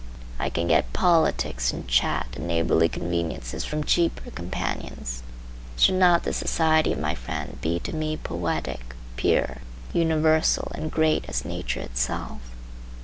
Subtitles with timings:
[0.39, 5.21] I can get politics and chat and neighborly conveniences from cheaper companions.
[5.77, 9.57] Should not the society of my friend be to me poetic, pure,
[9.93, 12.39] universal and great as nature itself?